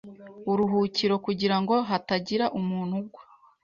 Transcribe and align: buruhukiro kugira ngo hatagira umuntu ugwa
buruhukiro 0.45 1.15
kugira 1.25 1.55
ngo 1.61 1.75
hatagira 1.89 2.45
umuntu 2.59 2.93
ugwa 3.01 3.21